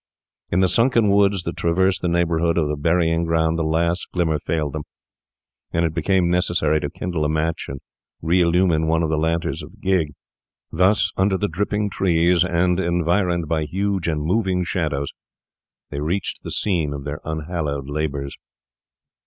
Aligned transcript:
In 0.49 0.61
the 0.61 0.67
sunken 0.67 1.11
woods 1.11 1.43
that 1.43 1.57
traverse 1.57 1.99
the 1.99 2.07
neighbourhood 2.07 2.57
of 2.57 2.67
the 2.67 2.75
burying 2.75 3.23
ground 3.23 3.55
the 3.59 3.63
last 3.63 4.07
glimmer 4.11 4.39
failed 4.39 4.73
them, 4.73 4.81
and 5.71 5.85
it 5.85 5.93
became 5.93 6.27
necessary 6.27 6.79
to 6.79 6.89
kindle 6.89 7.23
a 7.23 7.29
match 7.29 7.65
and 7.69 7.81
re 8.19 8.41
illumine 8.41 8.87
one 8.87 9.03
of 9.03 9.09
the 9.09 9.17
lanterns 9.19 9.61
of 9.61 9.73
the 9.73 9.77
gig. 9.77 10.13
Thus, 10.71 11.11
under 11.17 11.37
the 11.37 11.47
dripping 11.47 11.91
trees, 11.91 12.43
and 12.43 12.79
environed 12.79 13.47
by 13.47 13.65
huge 13.65 14.07
and 14.07 14.23
moving 14.23 14.63
shadows, 14.63 15.11
they 15.91 15.99
reached 15.99 16.41
the 16.41 16.49
scene 16.49 16.93
of 16.95 17.03
their 17.03 17.21
unhallowed 17.23 17.87
labours. 17.87 18.35